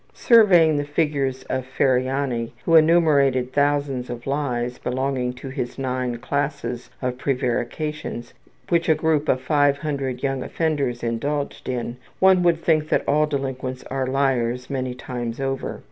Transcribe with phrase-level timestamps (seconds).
[0.15, 6.89] Surveying the figures of Ferriani who enumerated thousands of lies, belonging to his nine classes
[7.03, 8.33] of prevarications,
[8.69, 13.83] which a group of 500 young offenders indulged in, one would think that all delinquents
[13.91, 15.79] are liars many times over.